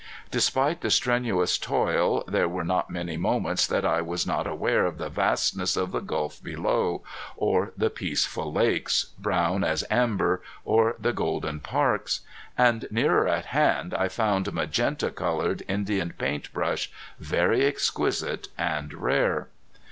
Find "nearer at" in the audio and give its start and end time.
12.89-13.45